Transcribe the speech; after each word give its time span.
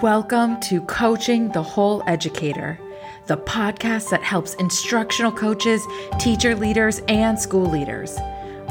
Welcome 0.00 0.58
to 0.60 0.80
Coaching 0.82 1.50
the 1.50 1.62
Whole 1.62 2.02
Educator, 2.06 2.78
the 3.26 3.36
podcast 3.36 4.08
that 4.08 4.22
helps 4.22 4.54
instructional 4.54 5.30
coaches, 5.30 5.86
teacher 6.18 6.54
leaders, 6.54 7.02
and 7.08 7.38
school 7.38 7.66
leaders. 7.66 8.16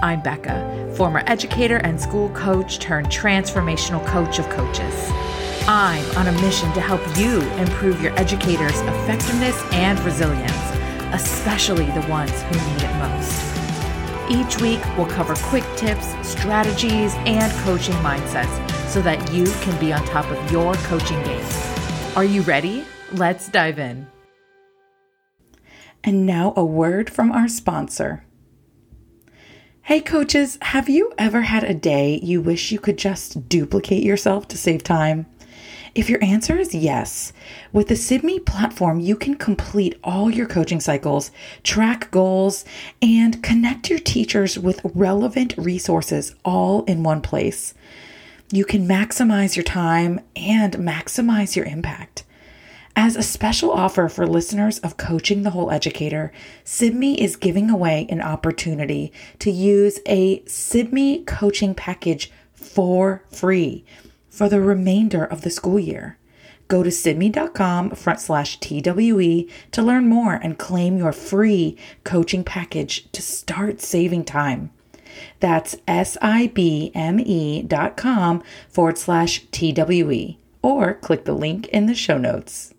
I'm 0.02 0.24
Becca, 0.24 0.92
former 0.98 1.22
educator 1.28 1.78
and 1.78 2.02
school 2.02 2.30
coach 2.30 2.80
turned 2.80 3.08
transformational 3.08 4.04
coach 4.08 4.40
of 4.40 4.50
coaches. 4.50 5.12
I'm 5.68 6.04
on 6.18 6.26
a 6.26 6.42
mission 6.42 6.74
to 6.74 6.82
help 6.82 7.02
you 7.16 7.42
improve 7.60 8.02
your 8.02 8.18
educators' 8.20 8.80
effectiveness 8.82 9.62
and 9.74 10.00
resilience, 10.00 10.52
especially 11.14 11.86
the 11.92 12.08
ones 12.10 12.32
who 12.32 12.56
need 12.56 12.82
it 12.82 12.96
most. 12.98 13.52
Each 14.32 14.60
week, 14.60 14.82
we'll 14.98 15.08
cover 15.08 15.36
quick 15.36 15.66
tips, 15.76 16.16
strategies, 16.28 17.14
and 17.26 17.52
coaching 17.64 17.96
mindsets 17.96 18.61
so 18.92 19.02
that 19.02 19.32
you 19.32 19.46
can 19.62 19.80
be 19.80 19.94
on 19.94 20.04
top 20.06 20.30
of 20.30 20.52
your 20.52 20.74
coaching 20.76 21.24
game. 21.24 21.46
Are 22.18 22.26
you 22.26 22.42
ready? 22.42 22.84
Let's 23.14 23.48
dive 23.48 23.80
in. 23.80 24.06
And 26.04 26.26
now, 26.26 26.54
a 26.58 26.66
word 26.66 27.10
from 27.10 27.32
our 27.32 27.48
sponsor. 27.48 28.26
Hey, 29.84 30.02
coaches, 30.02 30.58
have 30.62 30.90
you 30.90 31.14
ever 31.18 31.44
had 31.44 31.64
a 31.64 31.74
day 31.74 32.20
you 32.22 32.42
wish 32.42 32.74
you 32.74 32.80
could 32.80 32.98
just 32.98 33.48
duplicate 33.48 34.04
yourself 34.04 34.50
to 34.50 34.58
save 34.58 34.84
time? 34.84 35.26
If 35.96 36.10
your 36.10 36.22
answer 36.22 36.58
is 36.58 36.76
yes, 36.76 37.32
with 37.72 37.88
the 37.88 37.96
SIBME 37.96 38.46
platform, 38.46 39.00
you 39.00 39.16
can 39.16 39.36
complete 39.36 39.98
all 40.04 40.30
your 40.30 40.48
coaching 40.48 40.82
cycles, 40.82 41.32
track 41.64 42.12
goals, 42.12 42.66
and 43.02 43.42
connect 43.42 43.90
your 43.90 44.00
teachers 44.00 44.60
with 44.60 44.82
relevant 44.84 45.54
resources 45.58 46.36
all 46.44 46.84
in 46.86 47.04
one 47.04 47.22
place 47.22 47.74
you 48.52 48.66
can 48.66 48.88
maximize 48.88 49.56
your 49.56 49.64
time 49.64 50.20
and 50.36 50.74
maximize 50.74 51.56
your 51.56 51.66
impact. 51.66 52.24
As 52.96 53.16
a 53.16 53.24
special 53.24 53.72
offer 53.72 54.10
for 54.10 54.28
listeners 54.28 54.80
of 54.80 54.98
Coaching 54.98 55.44
the 55.44 55.52
Whole 55.52 55.72
Educator, 55.72 56.34
SIBME 56.66 57.18
is 57.18 57.38
giving 57.38 57.70
away 57.70 58.06
an 58.10 58.22
opportunity 58.22 59.14
to 59.40 59.50
use 59.50 60.00
a 60.06 60.42
SIBME 60.42 61.26
coaching 61.26 61.74
package 61.74 62.30
for 62.54 63.24
free 63.30 63.86
for 64.30 64.50
the 64.50 64.60
remainder 64.60 65.24
of 65.24 65.42
the 65.42 65.50
school 65.50 65.80
year. 65.80 66.18
Go 66.68 66.84
to 66.84 66.90
sibme.com 66.90 67.92
front 67.92 68.20
slash 68.20 68.60
TWE 68.60 69.50
to 69.72 69.82
learn 69.82 70.08
more 70.08 70.36
and 70.36 70.58
claim 70.58 70.98
your 70.98 71.12
free 71.12 71.78
coaching 72.04 72.44
package 72.44 73.10
to 73.12 73.22
start 73.22 73.82
saving 73.82 74.26
time. 74.26 74.72
That's 75.40 75.76
S-I-B-M-E 75.88 77.64
dot 77.64 77.98
com 77.98 78.44
forward 78.70 78.98
slash 78.98 79.46
T-W-E 79.52 80.38
or 80.62 80.94
click 80.96 81.26
the 81.26 81.34
link 81.34 81.68
in 81.68 81.86
the 81.86 81.96
show 81.96 82.18
notes. 82.18 82.74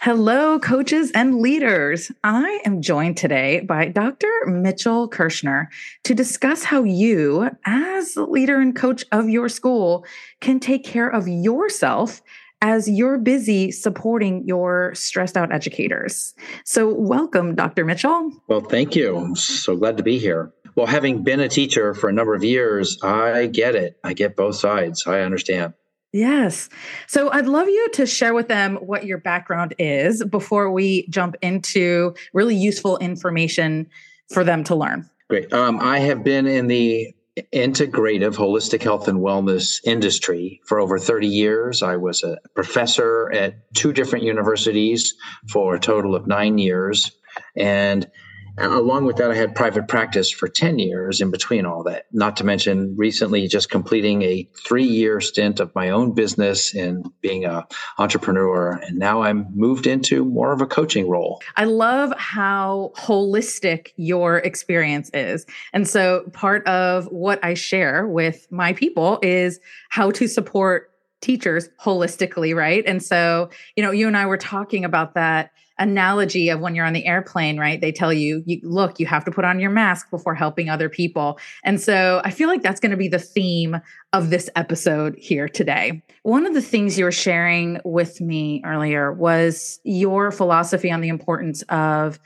Hello, 0.00 0.58
coaches 0.58 1.10
and 1.14 1.40
leaders. 1.40 2.10
I 2.24 2.62
am 2.64 2.80
joined 2.80 3.18
today 3.18 3.60
by 3.60 3.88
Dr. 3.88 4.30
Mitchell 4.46 5.10
Kershner 5.10 5.66
to 6.04 6.14
discuss 6.14 6.64
how 6.64 6.84
you, 6.84 7.50
as 7.66 8.14
the 8.14 8.24
leader 8.24 8.58
and 8.58 8.74
coach 8.74 9.04
of 9.12 9.28
your 9.28 9.50
school, 9.50 10.06
can 10.40 10.58
take 10.58 10.84
care 10.84 11.10
of 11.10 11.28
yourself 11.28 12.22
as 12.62 12.88
you're 12.88 13.18
busy 13.18 13.70
supporting 13.70 14.46
your 14.46 14.94
stressed 14.94 15.36
out 15.36 15.52
educators. 15.52 16.34
So, 16.64 16.92
welcome, 16.94 17.54
Dr. 17.54 17.84
Mitchell. 17.84 18.32
Well, 18.48 18.62
thank 18.62 18.96
you. 18.96 19.16
I'm 19.16 19.36
so 19.36 19.76
glad 19.76 19.98
to 19.98 20.02
be 20.02 20.18
here. 20.18 20.50
Well, 20.74 20.86
having 20.86 21.22
been 21.22 21.40
a 21.40 21.48
teacher 21.48 21.94
for 21.94 22.08
a 22.08 22.12
number 22.12 22.34
of 22.34 22.44
years, 22.44 22.98
I 23.02 23.46
get 23.46 23.74
it. 23.74 23.98
I 24.04 24.12
get 24.12 24.36
both 24.36 24.56
sides. 24.56 25.06
I 25.06 25.20
understand. 25.20 25.74
Yes. 26.12 26.68
So 27.06 27.30
I'd 27.30 27.46
love 27.46 27.68
you 27.68 27.88
to 27.94 28.06
share 28.06 28.34
with 28.34 28.48
them 28.48 28.76
what 28.76 29.04
your 29.04 29.18
background 29.18 29.74
is 29.78 30.24
before 30.24 30.70
we 30.72 31.06
jump 31.08 31.36
into 31.40 32.14
really 32.34 32.56
useful 32.56 32.98
information 32.98 33.88
for 34.32 34.42
them 34.42 34.64
to 34.64 34.74
learn. 34.74 35.08
Great. 35.28 35.52
Um, 35.52 35.78
I 35.80 36.00
have 36.00 36.24
been 36.24 36.46
in 36.46 36.66
the 36.66 37.14
integrative 37.52 38.34
holistic 38.34 38.82
health 38.82 39.06
and 39.06 39.20
wellness 39.20 39.80
industry 39.84 40.60
for 40.64 40.80
over 40.80 40.98
30 40.98 41.28
years. 41.28 41.82
I 41.82 41.96
was 41.96 42.24
a 42.24 42.38
professor 42.54 43.30
at 43.32 43.72
two 43.74 43.92
different 43.92 44.24
universities 44.24 45.14
for 45.48 45.76
a 45.76 45.80
total 45.80 46.16
of 46.16 46.26
nine 46.26 46.58
years. 46.58 47.12
And 47.56 48.10
Uh, 48.60 48.78
along 48.78 49.06
with 49.06 49.16
that, 49.16 49.30
I 49.30 49.34
had 49.34 49.54
private 49.54 49.88
practice 49.88 50.30
for 50.30 50.46
10 50.46 50.78
years 50.78 51.22
in 51.22 51.30
between 51.30 51.64
all 51.64 51.82
that, 51.84 52.04
not 52.12 52.36
to 52.36 52.44
mention 52.44 52.94
recently 52.96 53.48
just 53.48 53.70
completing 53.70 54.20
a 54.22 54.46
three 54.66 54.84
year 54.84 55.20
stint 55.20 55.60
of 55.60 55.74
my 55.74 55.88
own 55.88 56.12
business 56.12 56.74
and 56.74 57.10
being 57.22 57.46
an 57.46 57.62
entrepreneur. 57.98 58.72
And 58.72 58.98
now 58.98 59.22
I'm 59.22 59.46
moved 59.54 59.86
into 59.86 60.24
more 60.26 60.52
of 60.52 60.60
a 60.60 60.66
coaching 60.66 61.08
role. 61.08 61.40
I 61.56 61.64
love 61.64 62.12
how 62.18 62.92
holistic 62.96 63.92
your 63.96 64.38
experience 64.38 65.10
is. 65.14 65.46
And 65.72 65.88
so 65.88 66.24
part 66.34 66.66
of 66.66 67.06
what 67.06 67.42
I 67.42 67.54
share 67.54 68.06
with 68.06 68.46
my 68.50 68.74
people 68.74 69.18
is 69.22 69.58
how 69.88 70.10
to 70.10 70.28
support 70.28 70.89
teachers 71.20 71.68
holistically, 71.80 72.54
right? 72.54 72.84
And 72.86 73.02
so, 73.02 73.50
you 73.76 73.82
know, 73.82 73.90
you 73.90 74.06
and 74.06 74.16
I 74.16 74.26
were 74.26 74.38
talking 74.38 74.84
about 74.84 75.14
that 75.14 75.50
analogy 75.80 76.50
of 76.50 76.60
when 76.60 76.74
you're 76.74 76.84
on 76.84 76.92
the 76.92 77.06
airplane, 77.06 77.58
right? 77.58 77.80
They 77.80 77.90
tell 77.90 78.12
you, 78.12 78.42
you 78.46 78.60
look, 78.62 79.00
you 79.00 79.06
have 79.06 79.24
to 79.24 79.30
put 79.30 79.46
on 79.46 79.58
your 79.58 79.70
mask 79.70 80.10
before 80.10 80.34
helping 80.34 80.68
other 80.68 80.90
people. 80.90 81.38
And 81.64 81.80
so 81.80 82.20
I 82.22 82.30
feel 82.30 82.48
like 82.48 82.62
that's 82.62 82.80
going 82.80 82.90
to 82.90 82.98
be 82.98 83.08
the 83.08 83.18
theme 83.18 83.80
of 84.12 84.28
this 84.28 84.50
episode 84.56 85.16
here 85.18 85.48
today. 85.48 86.02
One 86.22 86.46
of 86.46 86.52
the 86.52 86.60
things 86.60 86.98
you 86.98 87.04
were 87.04 87.12
sharing 87.12 87.80
with 87.82 88.20
me 88.20 88.62
earlier 88.64 89.10
was 89.10 89.80
your 89.82 90.30
philosophy 90.30 90.92
on 90.92 91.00
the 91.00 91.08
importance 91.08 91.62
of 91.70 92.20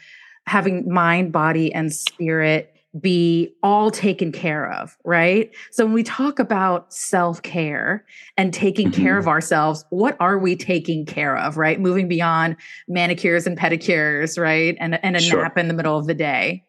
having 0.46 0.92
mind, 0.92 1.32
body, 1.32 1.72
and 1.72 1.92
spirit 1.92 2.73
be 3.00 3.52
all 3.62 3.90
taken 3.90 4.30
care 4.30 4.70
of, 4.70 4.96
right? 5.04 5.50
So 5.70 5.84
when 5.84 5.94
we 5.94 6.02
talk 6.02 6.38
about 6.38 6.92
self 6.92 7.42
care 7.42 8.04
and 8.36 8.54
taking 8.54 8.90
mm-hmm. 8.90 9.02
care 9.02 9.18
of 9.18 9.26
ourselves, 9.26 9.84
what 9.90 10.16
are 10.20 10.38
we 10.38 10.56
taking 10.56 11.04
care 11.04 11.36
of, 11.36 11.56
right? 11.56 11.80
Moving 11.80 12.08
beyond 12.08 12.56
manicures 12.86 13.46
and 13.46 13.58
pedicures, 13.58 14.40
right? 14.40 14.76
And, 14.78 15.02
and 15.04 15.16
a 15.16 15.20
sure. 15.20 15.42
nap 15.42 15.58
in 15.58 15.68
the 15.68 15.74
middle 15.74 15.98
of 15.98 16.06
the 16.06 16.14
day. 16.14 16.64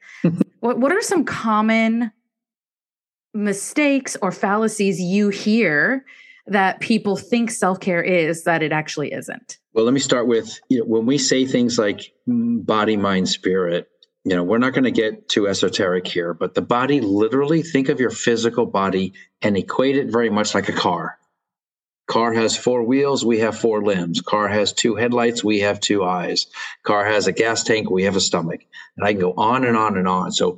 what, 0.59 0.79
what 0.79 0.91
are 0.91 1.01
some 1.01 1.25
common 1.25 2.11
mistakes 3.33 4.17
or 4.21 4.31
fallacies 4.31 4.99
you 4.99 5.29
hear 5.29 6.05
that 6.47 6.79
people 6.79 7.15
think 7.15 7.51
self 7.51 7.79
care 7.79 8.01
is 8.01 8.43
that 8.43 8.63
it 8.63 8.71
actually 8.71 9.11
isn't? 9.11 9.59
Well, 9.73 9.85
let 9.85 9.93
me 9.93 9.99
start 9.99 10.27
with 10.27 10.59
you 10.69 10.79
know, 10.79 10.85
when 10.85 11.05
we 11.05 11.17
say 11.17 11.45
things 11.45 11.77
like 11.77 12.13
mm, 12.27 12.65
body, 12.65 12.97
mind, 12.97 13.29
spirit, 13.29 13.89
you 14.25 14.35
know, 14.35 14.43
we're 14.43 14.57
not 14.57 14.73
going 14.73 14.85
to 14.85 14.91
get 14.91 15.29
too 15.29 15.47
esoteric 15.47 16.07
here, 16.07 16.33
but 16.33 16.55
the 16.55 16.61
body 16.61 16.99
literally 16.99 17.61
think 17.61 17.89
of 17.89 17.99
your 17.99 18.09
physical 18.09 18.65
body 18.65 19.13
and 19.43 19.55
equate 19.55 19.97
it 19.97 20.11
very 20.11 20.31
much 20.31 20.55
like 20.55 20.67
a 20.67 20.73
car. 20.73 21.19
Car 22.07 22.33
has 22.33 22.57
four 22.57 22.83
wheels, 22.83 23.23
we 23.23 23.39
have 23.39 23.57
four 23.57 23.83
limbs. 23.83 24.21
Car 24.21 24.47
has 24.47 24.73
two 24.73 24.95
headlights, 24.95 25.43
we 25.43 25.59
have 25.59 25.79
two 25.79 26.03
eyes. 26.03 26.47
Car 26.83 27.05
has 27.05 27.27
a 27.27 27.31
gas 27.31 27.63
tank, 27.63 27.89
we 27.89 28.03
have 28.03 28.15
a 28.15 28.21
stomach. 28.21 28.61
And 28.97 29.05
I 29.05 29.13
can 29.13 29.21
go 29.21 29.33
on 29.37 29.63
and 29.63 29.77
on 29.77 29.95
and 29.95 30.07
on. 30.07 30.31
So 30.31 30.57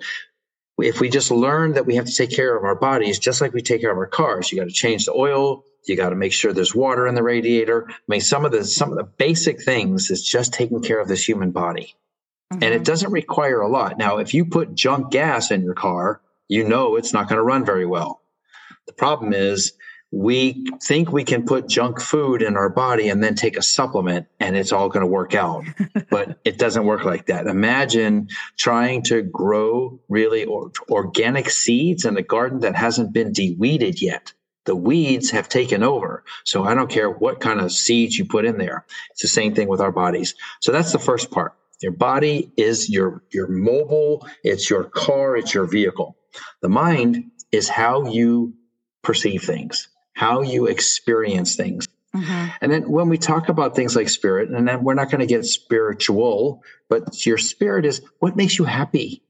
if 0.77 1.01
we 1.01 1.09
just 1.09 1.29
learn 1.29 1.73
that 1.73 1.85
we 1.85 1.95
have 1.95 2.05
to 2.05 2.15
take 2.15 2.31
care 2.31 2.55
of 2.55 2.63
our 2.63 2.75
bodies 2.75 3.19
just 3.19 3.41
like 3.41 3.53
we 3.53 3.61
take 3.61 3.81
care 3.81 3.91
of 3.91 3.97
our 3.97 4.07
cars, 4.07 4.49
you 4.49 4.57
got 4.57 4.67
to 4.67 4.73
change 4.73 5.05
the 5.05 5.13
oil, 5.13 5.65
you 5.85 5.97
got 5.97 6.09
to 6.09 6.15
make 6.15 6.33
sure 6.33 6.53
there's 6.53 6.75
water 6.75 7.05
in 7.05 7.15
the 7.15 7.23
radiator. 7.23 7.85
I 7.89 7.93
mean, 8.07 8.21
some 8.21 8.45
of 8.45 8.51
the 8.51 8.63
some 8.63 8.91
of 8.91 8.97
the 8.97 9.03
basic 9.03 9.61
things 9.61 10.09
is 10.09 10.23
just 10.23 10.53
taking 10.53 10.81
care 10.81 11.01
of 11.01 11.07
this 11.09 11.27
human 11.27 11.51
body. 11.51 11.95
Mm-hmm. 12.51 12.63
And 12.63 12.73
it 12.73 12.77
mm-hmm. 12.77 12.83
doesn't 12.83 13.11
require 13.11 13.61
a 13.61 13.67
lot. 13.67 13.97
Now, 13.97 14.17
if 14.17 14.33
you 14.33 14.45
put 14.45 14.75
junk 14.75 15.11
gas 15.11 15.51
in 15.51 15.63
your 15.63 15.73
car, 15.73 16.21
you 16.47 16.67
know 16.67 16.95
it's 16.95 17.13
not 17.13 17.27
going 17.27 17.37
to 17.37 17.43
run 17.43 17.65
very 17.65 17.85
well. 17.85 18.21
The 18.85 18.93
problem 18.93 19.33
is 19.33 19.73
we 20.11 20.65
think 20.81 21.11
we 21.11 21.25
can 21.25 21.45
put 21.45 21.67
junk 21.67 21.99
food 21.99 22.41
in 22.41 22.55
our 22.55 22.69
body 22.69 23.09
and 23.09 23.21
then 23.21 23.35
take 23.35 23.57
a 23.57 23.61
supplement 23.61 24.27
and 24.39 24.55
it's 24.55 24.71
all 24.71 24.87
going 24.87 25.01
to 25.01 25.11
work 25.11 25.35
out. 25.35 25.65
but 26.09 26.39
it 26.45 26.57
doesn't 26.57 26.85
work 26.85 27.03
like 27.03 27.25
that. 27.25 27.47
Imagine 27.47 28.29
trying 28.57 29.03
to 29.03 29.21
grow 29.21 29.99
really 30.07 30.45
or, 30.45 30.71
organic 30.89 31.49
seeds 31.49 32.05
in 32.05 32.15
a 32.15 32.21
garden 32.21 32.61
that 32.61 32.75
hasn't 32.75 33.11
been 33.11 33.33
deweeded 33.33 34.01
yet. 34.01 34.31
The 34.63 34.75
weeds 34.75 35.31
have 35.31 35.49
taken 35.49 35.83
over. 35.83 36.23
So 36.45 36.63
I 36.63 36.73
don't 36.73 36.89
care 36.89 37.09
what 37.09 37.39
kind 37.39 37.59
of 37.59 37.71
seeds 37.71 38.17
you 38.17 38.25
put 38.25 38.45
in 38.45 38.57
there. 38.57 38.85
It's 39.11 39.21
the 39.21 39.27
same 39.27 39.55
thing 39.55 39.67
with 39.67 39.81
our 39.81 39.91
bodies. 39.91 40.35
So 40.61 40.71
that's 40.71 40.91
the 40.93 40.99
first 40.99 41.31
part. 41.31 41.53
Your 41.81 41.91
body 41.91 42.51
is 42.57 42.89
your 42.89 43.23
your 43.31 43.47
mobile, 43.47 44.27
it's 44.43 44.69
your 44.69 44.85
car, 44.85 45.37
it's 45.37 45.53
your 45.53 45.65
vehicle. 45.65 46.17
The 46.61 46.69
mind 46.69 47.31
is 47.51 47.69
how 47.69 48.09
you 48.09 48.53
perceive 49.03 49.43
things, 49.43 49.87
how 50.13 50.41
you 50.41 50.65
experience 50.65 51.55
things. 51.55 51.87
Mm-hmm. 52.15 52.47
And 52.61 52.71
then 52.71 52.89
when 52.89 53.09
we 53.09 53.17
talk 53.17 53.49
about 53.49 53.75
things 53.75 53.95
like 53.95 54.09
spirit, 54.09 54.49
and 54.49 54.67
then 54.67 54.83
we're 54.83 54.95
not 54.95 55.11
going 55.11 55.19
to 55.19 55.27
get 55.27 55.45
spiritual, 55.45 56.63
but 56.89 57.25
your 57.25 57.37
spirit 57.37 57.85
is 57.85 58.01
what 58.19 58.35
makes 58.35 58.57
you 58.57 58.65
happy. 58.65 59.21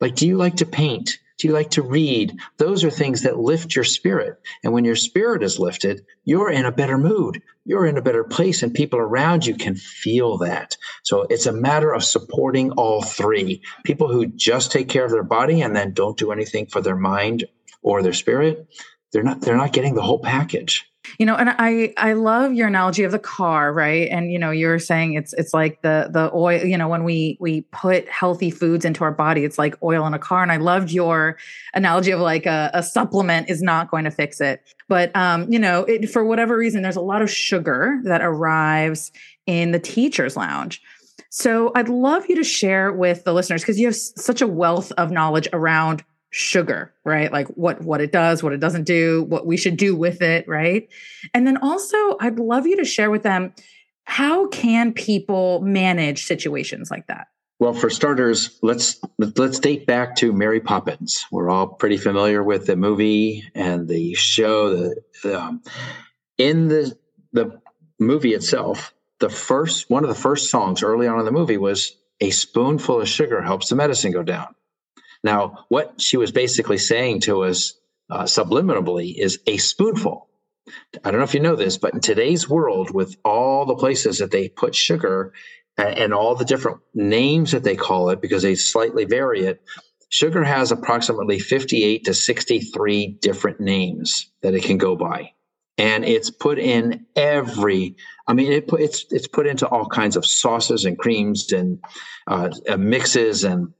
Like, 0.00 0.14
do 0.14 0.26
you 0.26 0.36
like 0.36 0.56
to 0.56 0.66
paint? 0.66 1.18
Do 1.42 1.48
you 1.48 1.54
like 1.54 1.70
to 1.70 1.82
read? 1.82 2.38
Those 2.58 2.84
are 2.84 2.90
things 2.90 3.22
that 3.22 3.36
lift 3.36 3.74
your 3.74 3.84
spirit. 3.84 4.38
And 4.62 4.72
when 4.72 4.84
your 4.84 4.94
spirit 4.94 5.42
is 5.42 5.58
lifted, 5.58 6.02
you're 6.24 6.52
in 6.52 6.66
a 6.66 6.70
better 6.70 6.96
mood. 6.96 7.42
You're 7.64 7.84
in 7.84 7.98
a 7.98 8.02
better 8.02 8.22
place, 8.22 8.62
and 8.62 8.72
people 8.72 9.00
around 9.00 9.44
you 9.44 9.56
can 9.56 9.74
feel 9.74 10.38
that. 10.38 10.76
So 11.02 11.26
it's 11.28 11.46
a 11.46 11.52
matter 11.52 11.92
of 11.92 12.04
supporting 12.04 12.70
all 12.70 13.02
three. 13.02 13.60
People 13.82 14.06
who 14.06 14.26
just 14.26 14.70
take 14.70 14.88
care 14.88 15.04
of 15.04 15.10
their 15.10 15.24
body 15.24 15.62
and 15.62 15.74
then 15.74 15.94
don't 15.94 16.16
do 16.16 16.30
anything 16.30 16.66
for 16.66 16.80
their 16.80 16.94
mind 16.94 17.44
or 17.82 18.04
their 18.04 18.12
spirit, 18.12 18.68
they're 19.12 19.24
not 19.24 19.40
they're 19.40 19.56
not 19.56 19.72
getting 19.72 19.96
the 19.96 20.02
whole 20.02 20.20
package 20.20 20.91
you 21.18 21.26
know 21.26 21.34
and 21.34 21.50
i 21.58 21.92
i 21.96 22.12
love 22.12 22.52
your 22.52 22.68
analogy 22.68 23.02
of 23.02 23.12
the 23.12 23.18
car 23.18 23.72
right? 23.72 24.08
And 24.10 24.30
you 24.30 24.38
know 24.38 24.50
you're 24.50 24.78
saying 24.78 25.14
it's 25.14 25.32
it's 25.34 25.52
like 25.52 25.82
the 25.82 26.08
the 26.12 26.30
oil 26.34 26.64
you 26.64 26.76
know 26.76 26.88
when 26.88 27.04
we 27.04 27.36
we 27.40 27.62
put 27.72 28.08
healthy 28.08 28.50
foods 28.50 28.84
into 28.84 29.04
our 29.04 29.12
body 29.12 29.44
it's 29.44 29.58
like 29.58 29.80
oil 29.82 30.06
in 30.06 30.14
a 30.14 30.18
car. 30.18 30.42
And 30.42 30.52
i 30.52 30.56
loved 30.56 30.90
your 30.90 31.36
analogy 31.74 32.10
of 32.10 32.20
like 32.20 32.46
a, 32.46 32.70
a 32.74 32.82
supplement 32.82 33.48
is 33.48 33.62
not 33.62 33.90
going 33.90 34.04
to 34.04 34.10
fix 34.10 34.40
it. 34.40 34.62
But 34.88 35.14
um 35.16 35.50
you 35.50 35.58
know 35.58 35.84
it, 35.84 36.10
for 36.10 36.24
whatever 36.24 36.56
reason 36.56 36.82
there's 36.82 36.96
a 36.96 37.00
lot 37.00 37.22
of 37.22 37.30
sugar 37.30 38.00
that 38.04 38.20
arrives 38.22 39.12
in 39.46 39.72
the 39.72 39.80
teachers 39.80 40.36
lounge. 40.36 40.82
So 41.30 41.72
i'd 41.74 41.88
love 41.88 42.26
you 42.28 42.36
to 42.36 42.44
share 42.44 42.92
with 42.92 43.24
the 43.24 43.32
listeners 43.32 43.62
because 43.62 43.78
you 43.78 43.86
have 43.86 43.96
such 43.96 44.42
a 44.42 44.46
wealth 44.46 44.92
of 44.92 45.10
knowledge 45.10 45.48
around 45.52 46.04
sugar 46.32 46.94
right? 47.04 47.30
Like 47.30 47.46
what 47.48 47.82
what 47.82 48.00
it 48.00 48.10
does 48.10 48.42
what 48.42 48.52
it 48.52 48.60
doesn't 48.60 48.84
do 48.84 49.24
what 49.24 49.46
we 49.46 49.56
should 49.56 49.76
do 49.76 49.94
with 49.94 50.22
it 50.22 50.48
right? 50.48 50.88
And 51.34 51.46
then 51.46 51.58
also 51.58 52.16
i'd 52.20 52.38
love 52.38 52.66
you 52.66 52.76
to 52.78 52.84
share 52.84 53.10
with 53.10 53.22
them 53.22 53.54
how 54.04 54.48
can 54.48 54.92
people 54.92 55.60
manage 55.60 56.24
situations 56.24 56.90
like 56.90 57.06
that? 57.06 57.28
Well 57.60 57.74
for 57.74 57.90
starters 57.90 58.58
let's 58.62 58.98
let's 59.18 59.58
date 59.58 59.86
back 59.86 60.16
to 60.16 60.32
mary 60.32 60.60
poppins. 60.60 61.26
We're 61.30 61.50
all 61.50 61.66
pretty 61.66 61.98
familiar 61.98 62.42
with 62.42 62.66
the 62.66 62.76
movie 62.76 63.44
and 63.54 63.86
the 63.86 64.14
show 64.14 64.70
the 65.22 65.38
um, 65.38 65.62
in 66.38 66.68
the 66.68 66.96
the 67.34 67.60
movie 67.98 68.32
itself 68.32 68.94
the 69.20 69.28
first 69.28 69.90
one 69.90 70.02
of 70.02 70.08
the 70.08 70.16
first 70.16 70.48
songs 70.48 70.82
early 70.82 71.06
on 71.06 71.18
in 71.18 71.26
the 71.26 71.30
movie 71.30 71.58
was 71.58 71.94
a 72.20 72.30
spoonful 72.30 73.02
of 73.02 73.08
sugar 73.08 73.42
helps 73.42 73.68
the 73.68 73.76
medicine 73.76 74.12
go 74.12 74.22
down 74.22 74.54
now, 75.22 75.64
what 75.68 76.00
she 76.00 76.16
was 76.16 76.32
basically 76.32 76.78
saying 76.78 77.20
to 77.20 77.44
us 77.44 77.74
uh, 78.10 78.24
subliminally 78.24 79.14
is 79.16 79.38
a 79.46 79.56
spoonful. 79.56 80.28
I 81.04 81.10
don't 81.10 81.18
know 81.18 81.24
if 81.24 81.34
you 81.34 81.40
know 81.40 81.56
this, 81.56 81.78
but 81.78 81.94
in 81.94 82.00
today's 82.00 82.48
world, 82.48 82.90
with 82.92 83.16
all 83.24 83.64
the 83.64 83.74
places 83.74 84.18
that 84.18 84.30
they 84.30 84.48
put 84.48 84.74
sugar 84.74 85.32
and, 85.76 85.98
and 85.98 86.14
all 86.14 86.34
the 86.34 86.44
different 86.44 86.80
names 86.94 87.52
that 87.52 87.64
they 87.64 87.76
call 87.76 88.10
it 88.10 88.20
because 88.20 88.42
they 88.42 88.54
slightly 88.54 89.04
vary 89.04 89.44
it, 89.44 89.62
sugar 90.08 90.44
has 90.44 90.70
approximately 90.70 91.38
58 91.38 92.04
to 92.04 92.14
63 92.14 93.18
different 93.20 93.60
names 93.60 94.30
that 94.42 94.54
it 94.54 94.62
can 94.62 94.78
go 94.78 94.94
by 94.94 95.32
and 95.78 96.04
it's 96.04 96.30
put 96.30 96.58
in 96.58 97.06
every 97.16 97.96
i 98.28 98.34
mean 98.34 98.52
it, 98.52 98.68
it's 98.74 99.06
it's 99.10 99.26
put 99.26 99.46
into 99.46 99.66
all 99.66 99.86
kinds 99.86 100.16
of 100.16 100.26
sauces 100.26 100.84
and 100.84 100.98
creams 100.98 101.50
and 101.50 101.82
uh, 102.26 102.50
mixes 102.76 103.42
and 103.42 103.72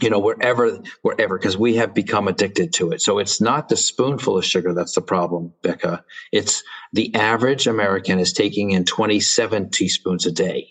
you 0.00 0.10
know 0.10 0.18
wherever 0.18 0.78
wherever 1.02 1.38
because 1.38 1.56
we 1.56 1.76
have 1.76 1.94
become 1.94 2.28
addicted 2.28 2.72
to 2.74 2.90
it. 2.92 3.02
So 3.02 3.18
it's 3.18 3.40
not 3.40 3.68
the 3.68 3.76
spoonful 3.76 4.38
of 4.38 4.44
sugar 4.44 4.74
that's 4.74 4.94
the 4.94 5.02
problem 5.02 5.52
becca. 5.62 6.04
It's 6.32 6.62
the 6.92 7.14
average 7.14 7.66
american 7.66 8.18
is 8.18 8.32
taking 8.32 8.70
in 8.72 8.84
27 8.84 9.70
teaspoons 9.70 10.26
a 10.26 10.32
day. 10.32 10.70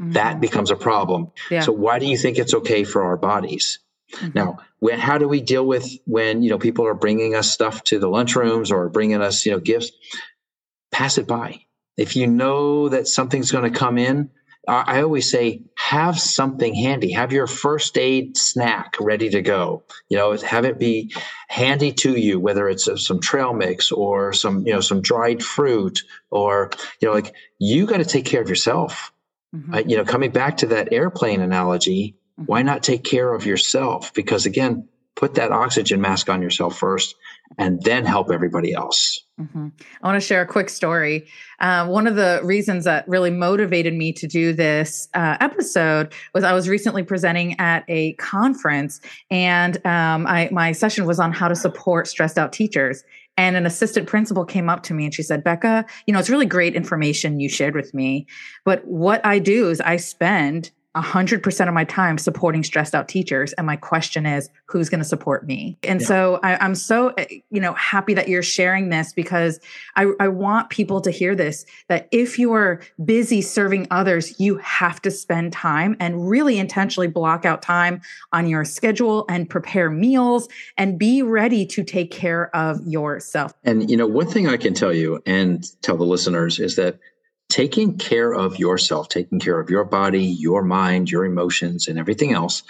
Mm-hmm. 0.00 0.12
that 0.12 0.40
becomes 0.40 0.70
a 0.70 0.76
problem. 0.76 1.32
Yeah. 1.50 1.62
so 1.62 1.72
why 1.72 1.98
do 1.98 2.06
you 2.06 2.16
think 2.16 2.38
it's 2.38 2.54
okay 2.54 2.84
for 2.84 3.02
our 3.02 3.16
bodies? 3.16 3.80
Mm-hmm. 4.14 4.30
now 4.32 4.58
when, 4.78 4.98
how 4.98 5.18
do 5.18 5.28
we 5.28 5.40
deal 5.40 5.66
with 5.66 5.86
when 6.06 6.42
you 6.42 6.50
know 6.50 6.58
people 6.58 6.86
are 6.86 6.94
bringing 6.94 7.34
us 7.34 7.50
stuff 7.50 7.82
to 7.84 7.98
the 7.98 8.06
lunchrooms 8.06 8.70
or 8.70 8.88
bringing 8.88 9.20
us 9.20 9.44
you 9.44 9.52
know 9.52 9.58
gifts? 9.58 9.90
Pass 10.92 11.18
it 11.18 11.26
by. 11.26 11.62
If 11.96 12.14
you 12.14 12.28
know 12.28 12.88
that 12.88 13.08
something's 13.08 13.50
going 13.50 13.70
to 13.70 13.76
come 13.76 13.98
in 13.98 14.30
I 14.68 15.02
always 15.02 15.30
say, 15.30 15.62
have 15.76 16.20
something 16.20 16.74
handy. 16.74 17.12
Have 17.12 17.32
your 17.32 17.46
first 17.46 17.96
aid 17.96 18.36
snack 18.36 18.96
ready 19.00 19.30
to 19.30 19.40
go. 19.40 19.82
You 20.10 20.18
know, 20.18 20.36
have 20.36 20.66
it 20.66 20.78
be 20.78 21.14
handy 21.48 21.92
to 21.92 22.16
you, 22.16 22.38
whether 22.38 22.68
it's 22.68 22.88
some 23.06 23.20
trail 23.20 23.54
mix 23.54 23.90
or 23.90 24.34
some, 24.34 24.66
you 24.66 24.72
know, 24.74 24.80
some 24.80 25.00
dried 25.00 25.42
fruit, 25.42 26.00
or 26.30 26.70
you 27.00 27.08
know, 27.08 27.14
like 27.14 27.34
you 27.58 27.86
got 27.86 27.96
to 27.98 28.04
take 28.04 28.26
care 28.26 28.42
of 28.42 28.48
yourself. 28.48 29.12
Mm-hmm. 29.56 29.74
Uh, 29.74 29.78
you 29.86 29.96
know, 29.96 30.04
coming 30.04 30.30
back 30.30 30.58
to 30.58 30.66
that 30.66 30.92
airplane 30.92 31.40
analogy, 31.40 32.16
mm-hmm. 32.38 32.44
why 32.44 32.60
not 32.60 32.82
take 32.82 33.04
care 33.04 33.32
of 33.32 33.46
yourself? 33.46 34.12
Because 34.12 34.44
again, 34.44 34.86
put 35.14 35.36
that 35.36 35.50
oxygen 35.50 36.02
mask 36.02 36.28
on 36.28 36.42
yourself 36.42 36.78
first 36.78 37.14
and 37.56 37.82
then 37.82 38.04
help 38.04 38.30
everybody 38.30 38.72
else. 38.72 39.24
Mm-hmm. 39.40 39.68
I 40.02 40.06
want 40.06 40.20
to 40.20 40.26
share 40.26 40.42
a 40.42 40.46
quick 40.46 40.68
story. 40.68 41.28
Uh, 41.60 41.86
one 41.86 42.06
of 42.06 42.16
the 42.16 42.40
reasons 42.42 42.84
that 42.84 43.08
really 43.08 43.30
motivated 43.30 43.94
me 43.94 44.12
to 44.14 44.26
do 44.26 44.52
this 44.52 45.08
uh, 45.14 45.36
episode 45.40 46.12
was 46.34 46.44
I 46.44 46.52
was 46.52 46.68
recently 46.68 47.04
presenting 47.04 47.58
at 47.58 47.84
a 47.88 48.12
conference, 48.14 49.00
and 49.30 49.76
um, 49.86 50.26
I, 50.26 50.48
my 50.52 50.72
session 50.72 51.06
was 51.06 51.20
on 51.20 51.32
how 51.32 51.48
to 51.48 51.56
support 51.56 52.06
stressed 52.06 52.38
out 52.38 52.52
teachers. 52.52 53.04
And 53.36 53.54
an 53.56 53.66
assistant 53.66 54.08
principal 54.08 54.44
came 54.44 54.68
up 54.68 54.82
to 54.82 54.94
me 54.94 55.04
and 55.04 55.14
she 55.14 55.22
said, 55.22 55.44
Becca, 55.44 55.86
you 56.06 56.12
know, 56.12 56.18
it's 56.18 56.28
really 56.28 56.44
great 56.44 56.74
information 56.74 57.38
you 57.38 57.48
shared 57.48 57.76
with 57.76 57.94
me. 57.94 58.26
But 58.64 58.84
what 58.84 59.24
I 59.24 59.38
do 59.38 59.70
is 59.70 59.80
I 59.80 59.96
spend 59.96 60.72
100% 60.96 61.68
of 61.68 61.74
my 61.74 61.84
time 61.84 62.18
supporting 62.18 62.64
stressed 62.64 62.94
out 62.94 63.08
teachers. 63.08 63.52
And 63.54 63.66
my 63.66 63.76
question 63.76 64.26
is 64.26 64.48
who's 64.66 64.88
going 64.88 65.00
to 65.00 65.04
support 65.04 65.46
me? 65.46 65.76
And 65.82 66.00
yeah. 66.00 66.06
so 66.06 66.40
I, 66.42 66.64
am 66.64 66.74
so 66.74 67.14
you 67.50 67.60
know 67.60 67.74
happy 67.74 68.14
that 68.14 68.28
you're 68.28 68.42
sharing 68.42 68.88
this 68.88 69.12
because 69.12 69.60
I, 69.96 70.10
I 70.18 70.28
want 70.28 70.70
people 70.70 71.00
to 71.02 71.10
hear 71.10 71.34
this 71.34 71.64
that 71.88 72.08
if 72.10 72.38
you 72.38 72.52
are 72.52 72.80
busy 73.04 73.42
serving 73.42 73.86
others 73.90 74.38
you 74.40 74.56
have 74.58 75.00
to 75.02 75.10
spend 75.10 75.52
time 75.52 75.96
and 76.00 76.28
really 76.28 76.58
intentionally 76.58 77.08
block 77.08 77.44
out 77.44 77.62
time 77.62 78.00
on 78.32 78.46
your 78.48 78.64
schedule 78.64 79.24
and 79.28 79.48
prepare 79.48 79.90
meals 79.90 80.48
and 80.76 80.98
be 80.98 81.22
ready 81.22 81.66
to 81.66 81.84
take 81.84 82.10
care 82.10 82.54
of 82.54 82.80
yourself. 82.86 83.52
And 83.64 83.90
you 83.90 83.96
know 83.96 84.06
one 84.06 84.26
thing 84.26 84.48
i 84.48 84.56
can 84.56 84.74
tell 84.74 84.92
you 84.92 85.22
and 85.26 85.64
tell 85.82 85.96
the 85.96 86.04
listeners 86.04 86.58
is 86.58 86.76
that 86.76 86.98
taking 87.48 87.96
care 87.96 88.32
of 88.32 88.58
yourself, 88.58 89.08
taking 89.08 89.40
care 89.40 89.58
of 89.58 89.70
your 89.70 89.84
body, 89.84 90.24
your 90.24 90.62
mind, 90.62 91.10
your 91.10 91.24
emotions, 91.24 91.88
and 91.88 91.98
everything 91.98 92.32
else 92.32 92.62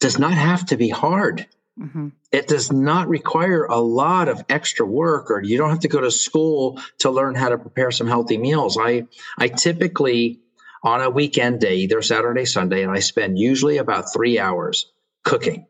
does 0.00 0.18
not 0.18 0.32
have 0.32 0.66
to 0.66 0.76
be 0.76 0.88
hard. 0.88 1.46
Mm-hmm. 1.78 2.08
It 2.30 2.46
does 2.46 2.70
not 2.70 3.08
require 3.08 3.64
a 3.64 3.78
lot 3.78 4.28
of 4.28 4.44
extra 4.48 4.86
work, 4.86 5.30
or 5.30 5.42
you 5.42 5.58
don't 5.58 5.70
have 5.70 5.80
to 5.80 5.88
go 5.88 6.00
to 6.00 6.10
school 6.10 6.80
to 6.98 7.10
learn 7.10 7.34
how 7.34 7.48
to 7.48 7.58
prepare 7.58 7.90
some 7.90 8.06
healthy 8.06 8.38
meals. 8.38 8.78
I 8.80 9.06
I 9.38 9.48
typically 9.48 10.40
on 10.82 11.00
a 11.00 11.10
weekend 11.10 11.60
day, 11.60 11.76
either 11.76 12.02
Saturday, 12.02 12.44
Sunday, 12.44 12.82
and 12.82 12.92
I 12.92 13.00
spend 13.00 13.38
usually 13.38 13.78
about 13.78 14.12
three 14.12 14.38
hours 14.38 14.92
cooking. 15.24 15.66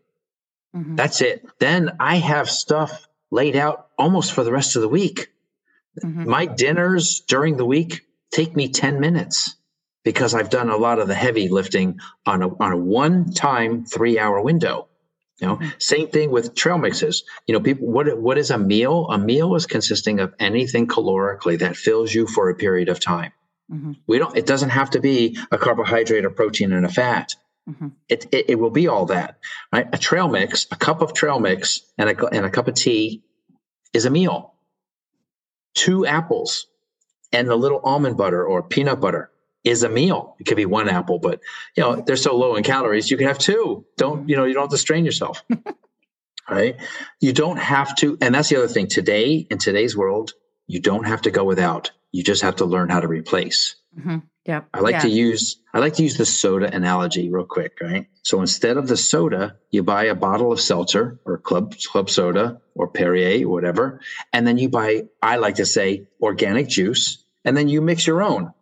Mm-hmm. 0.74 0.96
That's 0.96 1.20
it. 1.20 1.46
Then 1.58 1.96
I 2.00 2.16
have 2.16 2.50
stuff 2.50 3.06
laid 3.30 3.56
out 3.56 3.88
almost 3.96 4.32
for 4.32 4.42
the 4.42 4.52
rest 4.52 4.76
of 4.76 4.82
the 4.82 4.88
week. 4.88 5.28
Mm-hmm. 6.02 6.28
My 6.28 6.46
dinners 6.46 7.20
during 7.20 7.56
the 7.56 7.64
week 7.64 8.02
take 8.34 8.56
me 8.56 8.68
10 8.68 9.00
minutes 9.00 9.56
because 10.04 10.34
I've 10.34 10.50
done 10.50 10.68
a 10.68 10.76
lot 10.76 10.98
of 10.98 11.08
the 11.08 11.14
heavy 11.14 11.48
lifting 11.48 12.00
on 12.26 12.42
a, 12.42 12.48
on 12.62 12.72
a 12.72 12.76
one 12.76 13.32
time 13.32 13.86
three 13.86 14.18
hour 14.18 14.42
window. 14.42 14.88
You 15.40 15.48
know, 15.48 15.56
mm-hmm. 15.56 15.68
same 15.78 16.08
thing 16.08 16.30
with 16.30 16.54
trail 16.54 16.78
mixes. 16.78 17.24
You 17.46 17.54
know, 17.54 17.60
people, 17.60 17.88
what, 17.88 18.18
what 18.18 18.38
is 18.38 18.50
a 18.50 18.58
meal? 18.58 19.08
A 19.10 19.18
meal 19.18 19.54
is 19.54 19.66
consisting 19.66 20.20
of 20.20 20.34
anything 20.38 20.86
calorically 20.86 21.58
that 21.58 21.76
fills 21.76 22.14
you 22.14 22.26
for 22.26 22.50
a 22.50 22.54
period 22.54 22.88
of 22.88 23.00
time. 23.00 23.32
Mm-hmm. 23.72 23.92
We 24.06 24.18
don't, 24.18 24.36
it 24.36 24.46
doesn't 24.46 24.70
have 24.70 24.90
to 24.90 25.00
be 25.00 25.38
a 25.50 25.58
carbohydrate, 25.58 26.24
a 26.24 26.30
protein, 26.30 26.72
and 26.72 26.84
a 26.84 26.88
fat. 26.88 27.34
Mm-hmm. 27.68 27.88
It, 28.08 28.26
it, 28.32 28.50
it, 28.50 28.54
will 28.56 28.70
be 28.70 28.88
all 28.88 29.06
that, 29.06 29.38
right? 29.72 29.88
A 29.92 29.98
trail 29.98 30.28
mix, 30.28 30.66
a 30.70 30.76
cup 30.76 31.00
of 31.00 31.14
trail 31.14 31.40
mix 31.40 31.80
and 31.96 32.10
a, 32.10 32.26
and 32.26 32.44
a 32.44 32.50
cup 32.50 32.68
of 32.68 32.74
tea 32.74 33.22
is 33.92 34.04
a 34.04 34.10
meal. 34.10 34.54
Two 35.74 36.04
apples 36.04 36.66
and 37.34 37.48
the 37.48 37.56
little 37.56 37.80
almond 37.84 38.16
butter 38.16 38.44
or 38.44 38.62
peanut 38.62 39.00
butter 39.00 39.30
is 39.64 39.82
a 39.82 39.88
meal. 39.88 40.36
It 40.38 40.44
could 40.44 40.56
be 40.56 40.66
one 40.66 40.88
apple, 40.88 41.18
but 41.18 41.40
you 41.76 41.82
know, 41.82 41.96
they're 41.96 42.16
so 42.16 42.36
low 42.36 42.54
in 42.54 42.62
calories, 42.62 43.10
you 43.10 43.16
can 43.16 43.26
have 43.26 43.38
two. 43.38 43.84
Don't, 43.96 44.28
you 44.28 44.36
know, 44.36 44.44
you 44.44 44.54
don't 44.54 44.64
have 44.64 44.70
to 44.70 44.78
strain 44.78 45.04
yourself. 45.04 45.42
right? 46.50 46.76
You 47.20 47.32
don't 47.32 47.58
have 47.58 47.96
to, 47.96 48.18
and 48.20 48.34
that's 48.34 48.50
the 48.50 48.56
other 48.56 48.68
thing. 48.68 48.88
Today, 48.88 49.46
in 49.50 49.58
today's 49.58 49.96
world, 49.96 50.32
you 50.66 50.80
don't 50.80 51.04
have 51.04 51.22
to 51.22 51.30
go 51.30 51.44
without. 51.44 51.90
You 52.12 52.22
just 52.22 52.42
have 52.42 52.56
to 52.56 52.64
learn 52.64 52.90
how 52.90 53.00
to 53.00 53.08
replace. 53.08 53.76
Mm-hmm. 53.98 54.18
Yeah. 54.46 54.62
I 54.74 54.80
like 54.80 54.92
yeah. 54.94 55.00
to 55.00 55.08
use 55.08 55.56
I 55.72 55.78
like 55.78 55.94
to 55.94 56.02
use 56.02 56.18
the 56.18 56.26
soda 56.26 56.72
analogy 56.74 57.30
real 57.30 57.46
quick, 57.46 57.78
right? 57.80 58.08
So 58.22 58.40
instead 58.40 58.76
of 58.76 58.88
the 58.88 58.96
soda, 58.96 59.56
you 59.70 59.82
buy 59.82 60.04
a 60.04 60.14
bottle 60.14 60.52
of 60.52 60.60
seltzer 60.60 61.18
or 61.24 61.38
club 61.38 61.74
club 61.90 62.10
soda 62.10 62.60
or 62.74 62.88
Perrier 62.88 63.46
or 63.46 63.50
whatever, 63.50 64.00
and 64.34 64.46
then 64.46 64.58
you 64.58 64.68
buy 64.68 65.04
I 65.22 65.36
like 65.36 65.54
to 65.56 65.66
say 65.66 66.08
organic 66.20 66.68
juice 66.68 67.23
and 67.44 67.56
then 67.56 67.68
you 67.68 67.80
mix 67.80 68.06
your 68.06 68.22
own. 68.22 68.52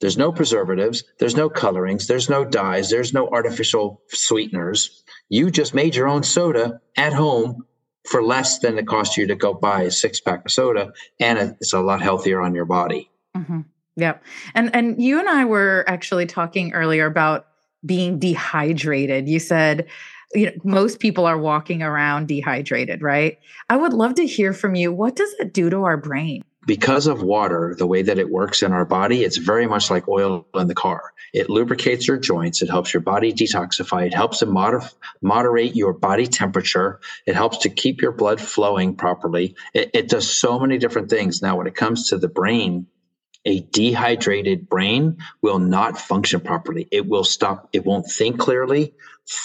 There's 0.00 0.18
no 0.18 0.32
preservatives, 0.32 1.04
there's 1.20 1.36
no 1.36 1.48
colorings, 1.48 2.08
there's 2.08 2.28
no 2.28 2.44
dyes, 2.44 2.90
there's 2.90 3.12
no 3.12 3.28
artificial 3.28 4.02
sweeteners. 4.08 5.04
You 5.28 5.50
just 5.50 5.74
made 5.74 5.94
your 5.94 6.08
own 6.08 6.24
soda 6.24 6.80
at 6.96 7.12
home 7.12 7.64
for 8.08 8.22
less 8.22 8.58
than 8.58 8.78
it 8.78 8.86
costs 8.88 9.16
you 9.16 9.28
to 9.28 9.36
go 9.36 9.54
buy 9.54 9.82
a 9.82 9.90
six 9.92 10.20
pack 10.20 10.44
of 10.44 10.50
soda, 10.50 10.92
and 11.20 11.38
it's 11.38 11.72
a 11.72 11.80
lot 11.80 12.02
healthier 12.02 12.40
on 12.40 12.54
your 12.54 12.64
body. 12.64 13.10
Mm-hmm. 13.36 13.60
Yep. 13.96 14.24
And 14.54 14.74
and 14.74 15.00
you 15.00 15.20
and 15.20 15.28
I 15.28 15.44
were 15.44 15.84
actually 15.86 16.26
talking 16.26 16.72
earlier 16.72 17.06
about 17.06 17.46
being 17.84 18.18
dehydrated. 18.18 19.28
You 19.28 19.38
said 19.38 19.86
you 20.34 20.46
know 20.46 20.52
most 20.64 20.98
people 20.98 21.26
are 21.26 21.38
walking 21.38 21.82
around 21.82 22.26
dehydrated, 22.26 23.02
right? 23.02 23.38
I 23.70 23.76
would 23.76 23.92
love 23.92 24.14
to 24.16 24.26
hear 24.26 24.52
from 24.52 24.74
you. 24.74 24.92
What 24.92 25.14
does 25.14 25.32
it 25.38 25.52
do 25.52 25.70
to 25.70 25.84
our 25.84 25.96
brain? 25.96 26.42
Because 26.66 27.06
of 27.06 27.22
water, 27.22 27.74
the 27.76 27.86
way 27.86 28.02
that 28.02 28.18
it 28.18 28.30
works 28.30 28.62
in 28.62 28.72
our 28.72 28.84
body, 28.84 29.24
it's 29.24 29.36
very 29.38 29.66
much 29.66 29.90
like 29.90 30.08
oil 30.08 30.46
in 30.54 30.68
the 30.68 30.74
car. 30.74 31.12
It 31.32 31.50
lubricates 31.50 32.06
your 32.06 32.18
joints. 32.18 32.62
It 32.62 32.70
helps 32.70 32.94
your 32.94 33.02
body 33.02 33.32
detoxify. 33.32 34.06
It 34.06 34.14
helps 34.14 34.40
to 34.40 34.46
moder- 34.46 34.88
moderate 35.22 35.76
your 35.76 35.92
body 35.92 36.26
temperature. 36.26 37.00
It 37.26 37.34
helps 37.34 37.58
to 37.58 37.70
keep 37.70 38.02
your 38.02 38.12
blood 38.12 38.40
flowing 38.40 38.96
properly. 38.96 39.56
It, 39.74 39.90
it 39.94 40.08
does 40.08 40.30
so 40.30 40.58
many 40.60 40.78
different 40.78 41.10
things. 41.10 41.42
Now, 41.42 41.56
when 41.56 41.66
it 41.66 41.74
comes 41.74 42.08
to 42.10 42.18
the 42.18 42.28
brain, 42.28 42.86
a 43.44 43.60
dehydrated 43.72 44.68
brain 44.68 45.18
will 45.42 45.58
not 45.58 45.98
function 45.98 46.40
properly. 46.40 46.88
It 46.92 47.06
will 47.08 47.24
stop. 47.24 47.68
It 47.72 47.84
won't 47.84 48.06
think 48.06 48.38
clearly. 48.38 48.94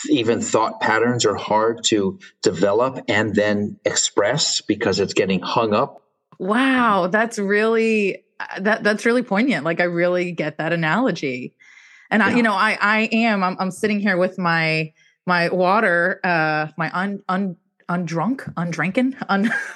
Even 0.09 0.41
thought 0.41 0.81
patterns 0.81 1.25
are 1.25 1.35
hard 1.35 1.83
to 1.85 2.19
develop 2.43 2.99
and 3.09 3.35
then 3.35 3.79
express 3.85 4.61
because 4.61 4.99
it's 4.99 5.13
getting 5.13 5.41
hung 5.41 5.73
up 5.73 6.01
Wow, 6.39 7.07
that's 7.07 7.39
really 7.39 8.23
uh, 8.39 8.59
that 8.61 8.83
that's 8.83 9.05
really 9.05 9.23
poignant. 9.23 9.65
Like 9.65 9.79
I 9.79 9.85
really 9.85 10.31
get 10.31 10.57
that 10.57 10.73
analogy. 10.73 11.55
And 12.09 12.21
yeah. 12.21 12.27
I 12.27 12.35
you 12.35 12.43
know, 12.43 12.53
I 12.53 12.77
I 12.79 13.09
am 13.11 13.43
I'm 13.43 13.57
I'm 13.59 13.71
sitting 13.71 13.99
here 13.99 14.17
with 14.17 14.37
my 14.37 14.93
my 15.25 15.49
water 15.49 16.19
uh 16.23 16.67
my 16.77 16.91
un 16.93 17.21
un 17.27 17.57
undrunk, 17.89 18.53
undrinking. 18.55 19.15
Un- 19.29 19.51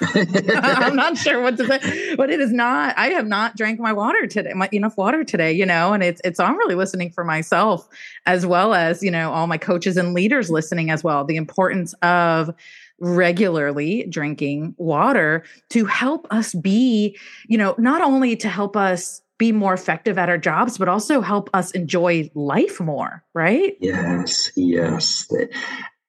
I'm 0.62 0.96
not 0.96 1.16
sure 1.16 1.40
what 1.42 1.56
to 1.56 1.66
say, 1.66 2.14
but 2.14 2.30
it 2.30 2.40
is 2.40 2.52
not. 2.52 2.96
I 2.98 3.08
have 3.08 3.26
not 3.26 3.56
drank 3.56 3.80
my 3.80 3.92
water 3.92 4.26
today, 4.26 4.52
my 4.54 4.68
enough 4.72 4.96
water 4.96 5.24
today, 5.24 5.52
you 5.52 5.66
know, 5.66 5.92
and 5.92 6.02
it's 6.02 6.20
it's. 6.24 6.38
I'm 6.38 6.56
really 6.56 6.74
listening 6.74 7.10
for 7.10 7.24
myself 7.24 7.88
as 8.26 8.44
well 8.44 8.74
as 8.74 9.02
you 9.02 9.10
know 9.10 9.32
all 9.32 9.46
my 9.46 9.58
coaches 9.58 9.96
and 9.96 10.14
leaders 10.14 10.50
listening 10.50 10.90
as 10.90 11.02
well. 11.02 11.24
The 11.24 11.36
importance 11.36 11.94
of 12.02 12.54
regularly 13.02 14.06
drinking 14.08 14.74
water 14.78 15.42
to 15.70 15.84
help 15.84 16.26
us 16.30 16.54
be, 16.54 17.18
you 17.48 17.58
know, 17.58 17.74
not 17.76 18.00
only 18.00 18.36
to 18.36 18.48
help 18.48 18.76
us 18.76 19.20
be 19.38 19.50
more 19.50 19.74
effective 19.74 20.18
at 20.18 20.28
our 20.28 20.38
jobs, 20.38 20.78
but 20.78 20.86
also 20.88 21.20
help 21.20 21.50
us 21.52 21.72
enjoy 21.72 22.30
life 22.34 22.80
more, 22.80 23.24
right? 23.34 23.76
Yes, 23.80 24.52
yes. 24.54 25.28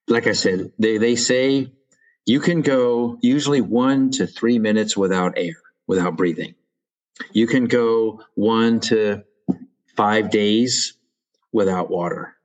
Like 0.07 0.27
I 0.27 0.33
said, 0.33 0.71
they, 0.77 0.99
they 0.99 1.15
say 1.15 1.71
you 2.27 2.39
can 2.39 2.61
go 2.61 3.17
usually 3.21 3.61
one 3.61 4.11
to 4.11 4.27
three 4.27 4.59
minutes 4.59 4.95
without 4.95 5.33
air, 5.35 5.55
without 5.87 6.15
breathing. 6.15 6.53
You 7.31 7.47
can 7.47 7.65
go 7.65 8.21
one 8.35 8.79
to 8.81 9.23
five 9.97 10.29
days 10.29 10.93
without 11.51 11.89
water. 11.89 12.35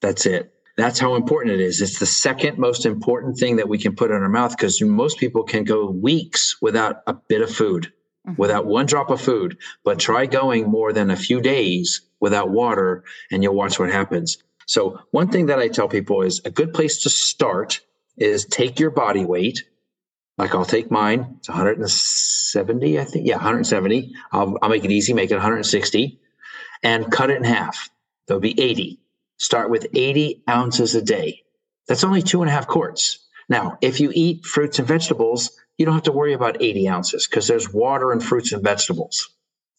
That's 0.00 0.26
it. 0.26 0.52
That's 0.76 0.98
how 0.98 1.14
important 1.14 1.54
it 1.54 1.60
is. 1.60 1.80
It's 1.80 1.98
the 1.98 2.06
second 2.06 2.58
most 2.58 2.86
important 2.86 3.36
thing 3.38 3.56
that 3.56 3.68
we 3.68 3.78
can 3.78 3.94
put 3.94 4.10
in 4.10 4.22
our 4.22 4.28
mouth 4.28 4.56
because 4.56 4.80
most 4.80 5.18
people 5.18 5.42
can 5.42 5.64
go 5.64 5.90
weeks 5.90 6.56
without 6.62 7.02
a 7.06 7.14
bit 7.14 7.42
of 7.42 7.50
food, 7.50 7.92
mm-hmm. 8.26 8.40
without 8.40 8.66
one 8.66 8.86
drop 8.86 9.10
of 9.10 9.20
food. 9.20 9.58
But 9.84 9.98
try 9.98 10.26
going 10.26 10.68
more 10.68 10.92
than 10.92 11.10
a 11.10 11.16
few 11.16 11.40
days 11.40 12.02
without 12.20 12.50
water 12.50 13.04
and 13.30 13.42
you'll 13.42 13.54
watch 13.54 13.78
what 13.78 13.90
happens. 13.90 14.38
So, 14.66 15.00
one 15.10 15.30
thing 15.30 15.46
that 15.46 15.58
I 15.58 15.68
tell 15.68 15.88
people 15.88 16.22
is 16.22 16.40
a 16.44 16.50
good 16.50 16.72
place 16.72 17.02
to 17.02 17.10
start 17.10 17.80
is 18.16 18.44
take 18.44 18.78
your 18.78 18.90
body 18.90 19.24
weight. 19.24 19.64
Like 20.38 20.54
I'll 20.54 20.64
take 20.64 20.90
mine, 20.90 21.36
it's 21.38 21.48
170, 21.48 23.00
I 23.00 23.04
think. 23.04 23.26
Yeah, 23.26 23.34
170. 23.34 24.14
I'll, 24.32 24.56
I'll 24.62 24.70
make 24.70 24.84
it 24.84 24.90
easy, 24.90 25.12
make 25.12 25.30
it 25.30 25.34
160 25.34 26.20
and 26.82 27.10
cut 27.10 27.30
it 27.30 27.36
in 27.36 27.44
half. 27.44 27.90
There'll 28.26 28.40
be 28.40 28.58
80 28.58 29.00
start 29.40 29.70
with 29.70 29.86
80 29.94 30.44
ounces 30.48 30.94
a 30.94 31.02
day. 31.02 31.42
That's 31.88 32.04
only 32.04 32.22
two 32.22 32.42
and 32.42 32.48
a 32.48 32.52
half 32.52 32.68
quarts. 32.68 33.18
Now, 33.48 33.78
if 33.80 33.98
you 33.98 34.12
eat 34.14 34.44
fruits 34.44 34.78
and 34.78 34.86
vegetables, 34.86 35.50
you 35.76 35.86
don't 35.86 35.94
have 35.94 36.04
to 36.04 36.12
worry 36.12 36.34
about 36.34 36.62
80 36.62 36.88
ounces 36.88 37.26
because 37.26 37.48
there's 37.48 37.72
water 37.72 38.12
in 38.12 38.20
fruits 38.20 38.52
and 38.52 38.62
vegetables. 38.62 39.30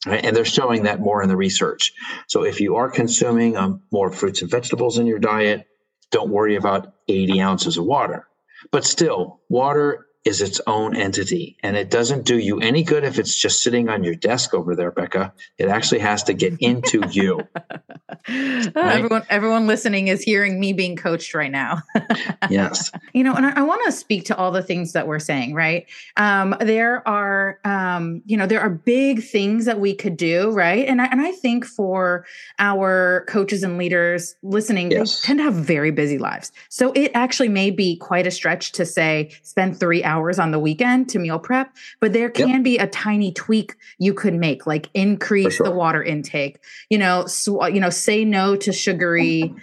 Right? 0.06 0.26
And 0.26 0.36
they're 0.36 0.46
showing 0.46 0.84
that 0.84 1.00
more 1.00 1.22
in 1.22 1.30
the 1.30 1.38
research. 1.38 1.94
So 2.28 2.44
if 2.44 2.60
you 2.60 2.78
are 2.78 2.90
consuming 2.90 3.56
um, 3.56 3.84
more 3.92 4.12
fruits 4.12 4.42
and 4.42 4.50
vegetables 4.50 4.98
in 4.98 5.06
your 5.06 5.20
diet, 5.20 5.68
don't 6.10 6.32
worry 6.32 6.56
about 6.56 6.96
80 7.08 7.40
ounces 7.40 7.78
of 7.78 7.86
water. 7.86 8.28
But 8.72 8.84
still, 8.84 9.42
water 9.48 10.08
is 10.24 10.40
its 10.40 10.62
own 10.68 10.96
entity. 10.96 11.58
And 11.64 11.76
it 11.76 11.90
doesn't 11.90 12.26
do 12.26 12.38
you 12.38 12.60
any 12.60 12.84
good 12.84 13.04
if 13.04 13.18
it's 13.18 13.36
just 13.36 13.64
sitting 13.64 13.90
on 13.90 14.04
your 14.04 14.14
desk 14.14 14.54
over 14.54 14.76
there 14.76 14.92
becca. 14.92 15.34
It 15.58 15.68
actually 15.68 16.00
has 16.00 16.24
to 16.24 16.34
get 16.34 16.58
into 16.60 17.02
you. 17.10 17.48
Right? 18.28 18.76
everyone 18.76 19.24
everyone 19.30 19.68
listening 19.68 20.08
is 20.08 20.22
hearing 20.22 20.60
me 20.60 20.74
being 20.74 20.96
coached 20.96 21.34
right 21.34 21.50
now. 21.50 21.82
Yes. 22.50 22.92
You 23.14 23.24
know 23.24 23.34
and 23.34 23.46
i, 23.46 23.52
I 23.52 23.62
want 23.62 23.82
to 23.86 23.92
speak 23.92 24.26
to 24.26 24.36
all 24.36 24.52
the 24.52 24.62
things 24.62 24.94
that 24.94 25.08
we're 25.08 25.20
saying 25.20 25.56
right? 25.56 25.88
Um, 26.18 26.56
there 26.60 27.08
are 27.08 27.60
um, 27.64 28.22
you 28.26 28.36
know 28.36 28.46
there 28.46 28.60
are 28.60 28.70
big 28.70 29.24
things 29.24 29.66
that 29.66 29.80
we 29.80 29.96
could 29.96 30.18
do 30.18 30.52
right? 30.52 30.88
And 30.88 31.02
I, 31.02 31.06
and 31.06 31.22
I 31.22 31.32
think 31.32 31.66
for 31.66 32.26
our 32.60 33.26
coaches 33.28 33.64
and 33.64 33.78
leaders 33.78 34.36
listening 34.44 34.92
yes. 34.92 35.22
they 35.22 35.28
tend 35.28 35.40
to 35.40 35.44
have 35.44 35.56
very 35.56 35.92
busy 35.92 36.18
lives. 36.18 36.52
So 36.70 36.92
it 36.92 37.12
actually 37.16 37.50
may 37.50 37.72
be 37.72 37.96
quite 37.96 38.28
a 38.28 38.32
stretch 38.32 38.74
to 38.74 38.86
say 38.86 39.32
spend 39.42 39.80
three 39.80 40.04
hours 40.04 40.11
on 40.40 40.52
the 40.52 40.60
weekend 40.60 41.10
to 41.10 41.20
meal 41.20 41.40
prep, 41.40 41.76
but 42.00 42.14
there 42.14 42.30
can 42.30 42.50
yep. 42.50 42.64
be 42.64 42.78
a 42.78 42.88
tiny 42.88 43.32
tweak 43.32 43.76
you 43.98 44.14
could 44.14 44.34
make, 44.34 44.68
like 44.68 44.90
increase 44.94 45.56
sure. 45.56 45.66
the 45.66 45.72
water 45.72 46.04
intake. 46.04 46.60
You 46.90 46.98
know, 46.98 47.26
sw- 47.26 47.70
you 47.72 47.80
know, 47.80 47.90
say 47.90 48.26
no 48.26 48.56
to 48.56 48.72
sugary 48.72 49.54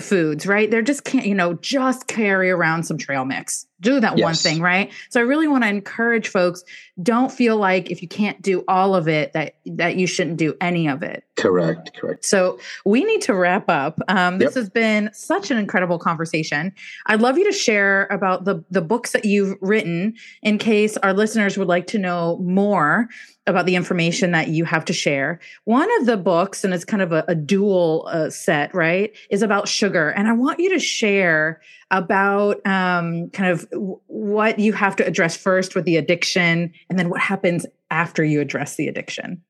foods. 0.00 0.46
Right? 0.46 0.70
They're 0.70 0.82
just 0.82 1.04
can't. 1.04 1.26
You 1.26 1.34
know, 1.34 1.54
just 1.54 2.06
carry 2.06 2.50
around 2.50 2.84
some 2.84 2.98
trail 2.98 3.24
mix 3.24 3.66
do 3.80 4.00
that 4.00 4.18
yes. 4.18 4.24
one 4.24 4.34
thing, 4.34 4.60
right? 4.60 4.92
So 5.10 5.20
I 5.20 5.24
really 5.24 5.48
want 5.48 5.64
to 5.64 5.68
encourage 5.68 6.28
folks 6.28 6.64
don't 7.00 7.30
feel 7.30 7.56
like 7.56 7.90
if 7.90 8.02
you 8.02 8.08
can't 8.08 8.40
do 8.42 8.64
all 8.66 8.94
of 8.94 9.08
it 9.08 9.32
that 9.34 9.54
that 9.66 9.96
you 9.96 10.06
shouldn't 10.06 10.36
do 10.36 10.56
any 10.60 10.88
of 10.88 11.02
it. 11.02 11.24
Correct, 11.38 11.96
correct. 11.96 12.24
So 12.24 12.58
we 12.84 13.04
need 13.04 13.22
to 13.22 13.34
wrap 13.34 13.68
up. 13.68 14.00
Um, 14.08 14.38
this 14.38 14.56
yep. 14.56 14.62
has 14.62 14.68
been 14.68 15.08
such 15.12 15.52
an 15.52 15.56
incredible 15.56 15.98
conversation. 15.98 16.72
I'd 17.06 17.20
love 17.20 17.38
you 17.38 17.44
to 17.44 17.52
share 17.52 18.08
about 18.10 18.44
the 18.44 18.64
the 18.70 18.82
books 18.82 19.12
that 19.12 19.24
you've 19.24 19.56
written 19.60 20.14
in 20.42 20.58
case 20.58 20.96
our 20.96 21.12
listeners 21.12 21.56
would 21.56 21.68
like 21.68 21.86
to 21.88 21.98
know 21.98 22.38
more 22.38 23.08
about 23.46 23.66
the 23.66 23.76
information 23.76 24.32
that 24.32 24.48
you 24.48 24.64
have 24.64 24.84
to 24.86 24.92
share. 24.92 25.38
One 25.64 25.88
of 26.00 26.06
the 26.06 26.16
books, 26.16 26.64
and 26.64 26.74
it's 26.74 26.84
kind 26.84 27.02
of 27.02 27.12
a, 27.12 27.24
a 27.28 27.34
dual 27.36 28.08
uh, 28.10 28.30
set, 28.30 28.74
right, 28.74 29.16
is 29.30 29.42
about 29.42 29.68
sugar, 29.68 30.10
and 30.10 30.26
I 30.26 30.32
want 30.32 30.58
you 30.58 30.70
to 30.70 30.80
share 30.80 31.60
about 31.92 32.56
um, 32.66 33.30
kind 33.30 33.50
of 33.50 33.66
what 34.08 34.58
you 34.58 34.72
have 34.72 34.96
to 34.96 35.06
address 35.06 35.36
first 35.36 35.76
with 35.76 35.84
the 35.84 35.96
addiction 35.96 36.72
and 36.90 36.98
then 36.98 37.08
what 37.08 37.20
happens 37.20 37.64
after 37.92 38.24
you 38.24 38.40
address 38.40 38.74
the 38.74 38.88
addiction. 38.88 39.40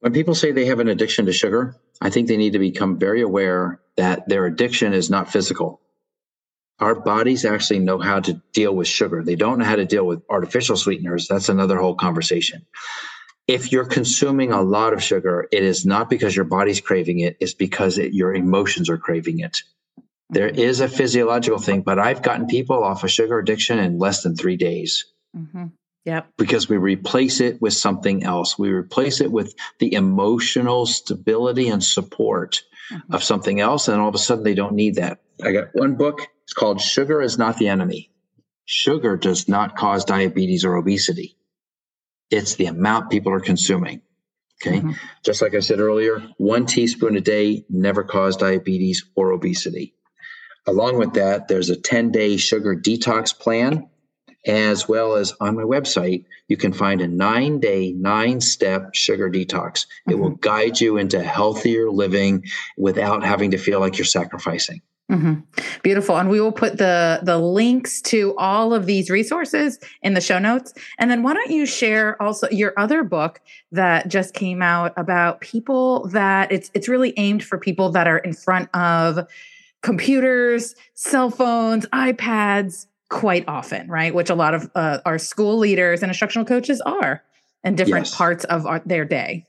When 0.00 0.12
people 0.12 0.34
say 0.34 0.50
they 0.50 0.66
have 0.66 0.80
an 0.80 0.88
addiction 0.88 1.26
to 1.26 1.32
sugar, 1.32 1.76
I 2.00 2.10
think 2.10 2.26
they 2.26 2.38
need 2.38 2.54
to 2.54 2.58
become 2.58 2.98
very 2.98 3.20
aware 3.20 3.80
that 3.96 4.28
their 4.28 4.46
addiction 4.46 4.94
is 4.94 5.10
not 5.10 5.30
physical. 5.30 5.80
Our 6.78 6.94
bodies 6.94 7.44
actually 7.44 7.80
know 7.80 7.98
how 7.98 8.20
to 8.20 8.40
deal 8.54 8.74
with 8.74 8.88
sugar. 8.88 9.22
They 9.22 9.36
don't 9.36 9.58
know 9.58 9.66
how 9.66 9.76
to 9.76 9.84
deal 9.84 10.06
with 10.06 10.22
artificial 10.30 10.78
sweeteners. 10.78 11.28
That's 11.28 11.50
another 11.50 11.76
whole 11.76 11.94
conversation. 11.94 12.64
If 13.46 13.72
you're 13.72 13.84
consuming 13.84 14.52
a 14.52 14.62
lot 14.62 14.94
of 14.94 15.02
sugar, 15.02 15.46
it 15.52 15.62
is 15.62 15.84
not 15.84 16.08
because 16.08 16.34
your 16.34 16.46
body's 16.46 16.80
craving 16.80 17.20
it, 17.20 17.36
it's 17.38 17.52
because 17.52 17.98
it, 17.98 18.14
your 18.14 18.34
emotions 18.34 18.88
are 18.88 18.96
craving 18.96 19.40
it. 19.40 19.58
There 20.30 20.48
is 20.48 20.80
a 20.80 20.88
physiological 20.88 21.58
thing, 21.58 21.82
but 21.82 21.98
I've 21.98 22.22
gotten 22.22 22.46
people 22.46 22.82
off 22.82 23.04
of 23.04 23.10
sugar 23.10 23.38
addiction 23.38 23.78
in 23.78 23.98
less 23.98 24.22
than 24.22 24.36
three 24.36 24.56
days. 24.56 25.04
Mm-hmm. 25.36 25.66
Yep. 26.04 26.32
Because 26.38 26.68
we 26.68 26.76
replace 26.76 27.40
it 27.40 27.60
with 27.60 27.74
something 27.74 28.24
else. 28.24 28.58
We 28.58 28.70
replace 28.70 29.20
it 29.20 29.30
with 29.30 29.54
the 29.78 29.92
emotional 29.92 30.86
stability 30.86 31.68
and 31.68 31.84
support 31.84 32.62
mm-hmm. 32.90 33.14
of 33.14 33.22
something 33.22 33.60
else. 33.60 33.88
And 33.88 34.00
all 34.00 34.08
of 34.08 34.14
a 34.14 34.18
sudden, 34.18 34.44
they 34.44 34.54
don't 34.54 34.74
need 34.74 34.94
that. 34.96 35.20
I 35.42 35.52
got 35.52 35.68
one 35.74 35.96
book. 35.96 36.26
It's 36.44 36.54
called 36.54 36.80
Sugar 36.80 37.20
is 37.20 37.38
Not 37.38 37.58
the 37.58 37.68
Enemy. 37.68 38.10
Sugar 38.64 39.16
does 39.16 39.48
not 39.48 39.76
cause 39.76 40.04
diabetes 40.04 40.64
or 40.64 40.76
obesity, 40.76 41.36
it's 42.30 42.54
the 42.54 42.66
amount 42.66 43.10
people 43.10 43.32
are 43.32 43.40
consuming. 43.40 44.02
Okay. 44.62 44.78
Mm-hmm. 44.78 44.92
Just 45.24 45.42
like 45.42 45.54
I 45.54 45.60
said 45.60 45.80
earlier, 45.80 46.22
one 46.36 46.66
teaspoon 46.66 47.16
a 47.16 47.20
day 47.20 47.64
never 47.68 48.04
caused 48.04 48.40
diabetes 48.40 49.04
or 49.16 49.32
obesity. 49.32 49.94
Along 50.66 50.98
with 50.98 51.14
that, 51.14 51.48
there's 51.48 51.70
a 51.70 51.76
10 51.76 52.12
day 52.12 52.36
sugar 52.36 52.76
detox 52.76 53.36
plan, 53.36 53.88
as 54.46 54.88
well 54.88 55.16
as 55.16 55.34
on 55.40 55.56
my 55.56 55.62
website, 55.62 56.24
you 56.48 56.56
can 56.56 56.72
find 56.72 57.00
a 57.00 57.08
nine 57.08 57.60
day, 57.60 57.92
nine 57.92 58.40
step 58.40 58.94
sugar 58.94 59.30
detox. 59.30 59.86
It 60.06 60.12
mm-hmm. 60.12 60.20
will 60.20 60.30
guide 60.30 60.80
you 60.80 60.96
into 60.96 61.22
healthier 61.22 61.90
living 61.90 62.44
without 62.76 63.22
having 63.22 63.50
to 63.50 63.58
feel 63.58 63.80
like 63.80 63.98
you're 63.98 64.04
sacrificing. 64.04 64.80
Mm-hmm. 65.10 65.40
Beautiful. 65.82 66.16
And 66.16 66.30
we 66.30 66.40
will 66.40 66.52
put 66.52 66.78
the 66.78 67.18
the 67.22 67.36
links 67.36 68.00
to 68.02 68.34
all 68.38 68.72
of 68.72 68.86
these 68.86 69.10
resources 69.10 69.80
in 70.02 70.14
the 70.14 70.20
show 70.20 70.38
notes. 70.38 70.72
And 70.98 71.10
then 71.10 71.24
why 71.24 71.34
don't 71.34 71.50
you 71.50 71.66
share 71.66 72.20
also 72.22 72.48
your 72.50 72.72
other 72.76 73.02
book 73.02 73.40
that 73.72 74.06
just 74.06 74.34
came 74.34 74.62
out 74.62 74.92
about 74.96 75.40
people 75.40 76.06
that 76.08 76.52
it's 76.52 76.70
it's 76.74 76.88
really 76.88 77.12
aimed 77.16 77.42
for 77.42 77.58
people 77.58 77.90
that 77.90 78.06
are 78.06 78.18
in 78.18 78.32
front 78.32 78.72
of 78.72 79.26
computers, 79.82 80.76
cell 80.94 81.30
phones, 81.30 81.86
iPads 81.86 82.86
quite 83.10 83.44
often, 83.46 83.88
right? 83.88 84.14
Which 84.14 84.30
a 84.30 84.34
lot 84.34 84.54
of 84.54 84.70
uh, 84.74 84.98
our 85.04 85.18
school 85.18 85.58
leaders 85.58 86.02
and 86.02 86.10
instructional 86.10 86.46
coaches 86.46 86.80
are 86.80 87.22
in 87.62 87.74
different 87.74 88.06
yes. 88.06 88.16
parts 88.16 88.44
of 88.44 88.66
our, 88.66 88.80
their 88.86 89.04
day. 89.04 89.46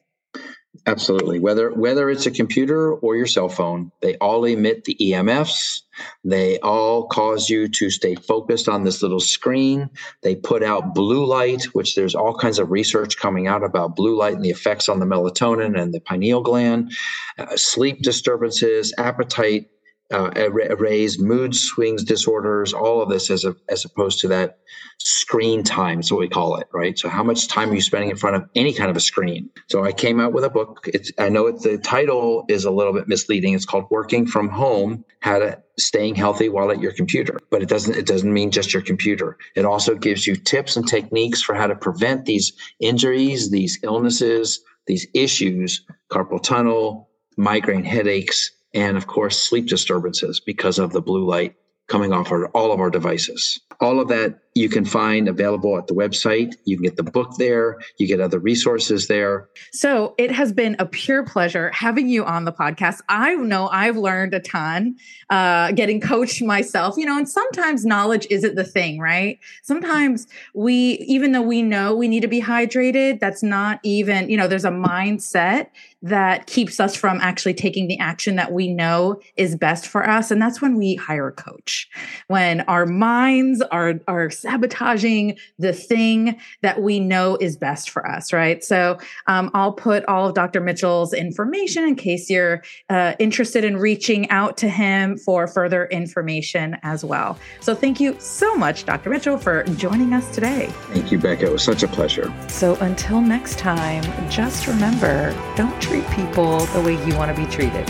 Absolutely. 0.87 1.37
Whether 1.37 1.69
whether 1.71 2.09
it's 2.09 2.25
a 2.25 2.31
computer 2.31 2.93
or 2.93 3.15
your 3.15 3.27
cell 3.27 3.49
phone, 3.49 3.91
they 4.01 4.15
all 4.15 4.45
emit 4.45 4.85
the 4.85 4.95
EMFs. 4.99 5.81
They 6.23 6.59
all 6.59 7.07
cause 7.07 7.49
you 7.49 7.67
to 7.67 7.89
stay 7.89 8.15
focused 8.15 8.69
on 8.69 8.83
this 8.83 9.03
little 9.03 9.19
screen. 9.19 9.89
They 10.23 10.35
put 10.35 10.63
out 10.63 10.95
blue 10.95 11.25
light, 11.25 11.65
which 11.73 11.95
there's 11.95 12.15
all 12.15 12.33
kinds 12.33 12.57
of 12.57 12.71
research 12.71 13.17
coming 13.17 13.47
out 13.47 13.63
about 13.63 13.97
blue 13.97 14.17
light 14.17 14.33
and 14.33 14.45
the 14.45 14.49
effects 14.49 14.87
on 14.87 14.99
the 14.99 15.05
melatonin 15.05 15.79
and 15.79 15.93
the 15.93 15.99
pineal 15.99 16.41
gland, 16.41 16.93
uh, 17.37 17.57
sleep 17.57 18.01
disturbances, 18.01 18.93
appetite 18.97 19.69
uh, 20.11 20.31
arrays, 20.35 21.19
mood 21.19 21.55
swings 21.55 22.03
disorders, 22.03 22.73
all 22.73 23.01
of 23.01 23.09
this 23.09 23.29
as 23.29 23.45
a, 23.45 23.55
as 23.69 23.85
opposed 23.85 24.19
to 24.19 24.27
that 24.27 24.59
screen 24.99 25.63
time 25.63 25.99
is 25.99 26.11
what 26.11 26.19
we 26.19 26.29
call 26.29 26.57
it, 26.57 26.67
right? 26.73 26.97
So 26.97 27.09
how 27.09 27.23
much 27.23 27.47
time 27.47 27.71
are 27.71 27.75
you 27.75 27.81
spending 27.81 28.09
in 28.09 28.17
front 28.17 28.35
of 28.35 28.49
any 28.55 28.73
kind 28.73 28.89
of 28.89 28.97
a 28.97 29.01
screen? 29.01 29.49
So 29.69 29.83
I 29.83 29.91
came 29.91 30.19
out 30.19 30.33
with 30.33 30.43
a 30.43 30.49
book. 30.49 30.87
It's 30.93 31.11
I 31.17 31.29
know 31.29 31.47
it, 31.47 31.61
the 31.61 31.77
title 31.77 32.45
is 32.49 32.65
a 32.65 32.71
little 32.71 32.93
bit 32.93 33.07
misleading. 33.07 33.53
It's 33.53 33.65
called 33.65 33.85
Working 33.89 34.27
from 34.27 34.49
Home: 34.49 35.03
How 35.21 35.39
to 35.39 35.61
Staying 35.79 36.15
Healthy 36.15 36.49
While 36.49 36.71
at 36.71 36.81
Your 36.81 36.93
Computer. 36.93 37.39
But 37.49 37.61
it 37.61 37.69
doesn't 37.69 37.95
it 37.95 38.05
doesn't 38.05 38.33
mean 38.33 38.51
just 38.51 38.73
your 38.73 38.83
computer. 38.83 39.37
It 39.55 39.65
also 39.65 39.95
gives 39.95 40.27
you 40.27 40.35
tips 40.35 40.75
and 40.75 40.87
techniques 40.87 41.41
for 41.41 41.55
how 41.55 41.67
to 41.67 41.75
prevent 41.75 42.25
these 42.25 42.53
injuries, 42.79 43.49
these 43.49 43.79
illnesses, 43.83 44.61
these 44.87 45.07
issues, 45.13 45.85
carpal 46.11 46.41
tunnel, 46.41 47.09
migraine 47.37 47.83
headaches 47.83 48.51
and 48.73 48.97
of 48.97 49.07
course 49.07 49.37
sleep 49.37 49.67
disturbances 49.67 50.39
because 50.39 50.79
of 50.79 50.91
the 50.91 51.01
blue 51.01 51.25
light 51.25 51.55
coming 51.87 52.13
off 52.13 52.31
our, 52.31 52.47
all 52.49 52.71
of 52.71 52.79
our 52.79 52.89
devices. 52.89 53.59
All 53.79 53.99
of 53.99 54.07
that 54.09 54.40
you 54.53 54.67
can 54.67 54.83
find 54.83 55.27
available 55.29 55.77
at 55.77 55.87
the 55.87 55.93
website. 55.93 56.55
You 56.65 56.75
can 56.75 56.83
get 56.83 56.97
the 56.97 57.03
book 57.03 57.35
there. 57.37 57.79
You 57.97 58.07
get 58.07 58.19
other 58.19 58.39
resources 58.39 59.07
there. 59.07 59.49
So 59.71 60.13
it 60.17 60.31
has 60.31 60.51
been 60.51 60.75
a 60.77 60.85
pure 60.85 61.23
pleasure 61.25 61.71
having 61.71 62.09
you 62.09 62.25
on 62.25 62.43
the 62.43 62.51
podcast. 62.51 62.99
I 63.07 63.35
know 63.35 63.69
I've 63.69 63.95
learned 63.95 64.33
a 64.33 64.41
ton, 64.41 64.97
uh, 65.29 65.71
getting 65.71 66.01
coached 66.01 66.41
myself, 66.41 66.97
you 66.97 67.05
know, 67.05 67.17
and 67.17 67.29
sometimes 67.29 67.85
knowledge 67.85 68.27
isn't 68.29 68.55
the 68.55 68.65
thing, 68.65 68.99
right? 68.99 69.39
Sometimes 69.63 70.27
we, 70.53 70.97
even 71.07 71.31
though 71.31 71.41
we 71.41 71.61
know 71.61 71.95
we 71.95 72.09
need 72.09 72.21
to 72.21 72.27
be 72.27 72.41
hydrated, 72.41 73.19
that's 73.19 73.43
not 73.43 73.79
even, 73.83 74.29
you 74.29 74.35
know, 74.35 74.47
there's 74.47 74.65
a 74.65 74.71
mindset 74.71 75.67
that 76.01 76.47
keeps 76.47 76.79
us 76.79 76.95
from 76.95 77.19
actually 77.21 77.53
taking 77.53 77.87
the 77.87 77.99
action 77.99 78.35
that 78.35 78.51
we 78.51 78.67
know 78.67 79.21
is 79.37 79.55
best 79.55 79.87
for 79.87 80.07
us. 80.07 80.31
And 80.31 80.41
that's 80.41 80.61
when 80.61 80.75
we 80.75 80.95
hire 80.95 81.27
a 81.27 81.31
coach. 81.31 81.87
When 82.27 82.61
our 82.61 82.87
minds 82.87 83.61
are, 83.61 83.99
are 84.07 84.31
sabotaging 84.41 85.37
the 85.59 85.73
thing 85.73 86.39
that 86.61 86.81
we 86.81 86.99
know 86.99 87.37
is 87.37 87.55
best 87.55 87.89
for 87.89 88.07
us, 88.07 88.33
right? 88.33 88.63
So 88.63 88.97
um, 89.27 89.51
I'll 89.53 89.73
put 89.73 90.05
all 90.05 90.27
of 90.27 90.35
Dr. 90.35 90.61
Mitchell's 90.61 91.13
information 91.13 91.83
in 91.83 91.95
case 91.95 92.29
you're 92.29 92.63
uh, 92.89 93.13
interested 93.19 93.63
in 93.63 93.77
reaching 93.77 94.29
out 94.29 94.57
to 94.57 94.69
him 94.69 95.17
for 95.17 95.47
further 95.47 95.85
information 95.85 96.77
as 96.83 97.05
well. 97.05 97.37
So 97.59 97.75
thank 97.75 97.99
you 97.99 98.19
so 98.19 98.55
much, 98.55 98.85
Dr. 98.85 99.09
Mitchell, 99.09 99.37
for 99.37 99.63
joining 99.75 100.13
us 100.13 100.29
today. 100.33 100.67
Thank 100.93 101.11
you, 101.11 101.19
Becca. 101.19 101.45
It 101.45 101.51
was 101.51 101.63
such 101.63 101.83
a 101.83 101.87
pleasure. 101.87 102.33
So 102.47 102.75
until 102.75 103.21
next 103.21 103.59
time, 103.59 104.03
just 104.29 104.67
remember 104.67 105.33
don't 105.55 105.79
treat 105.81 106.07
people 106.11 106.59
the 106.67 106.81
way 106.81 106.93
you 107.05 107.15
want 107.15 107.35
to 107.35 107.39
be 107.39 107.49
treated. 107.51 107.87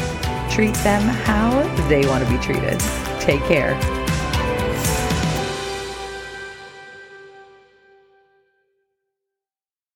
Treat 0.50 0.76
them 0.76 1.02
how 1.02 1.62
they 1.88 2.06
want 2.08 2.26
to 2.26 2.30
be 2.30 2.38
treated. 2.40 2.80
Take 3.20 3.42
care. 3.44 4.01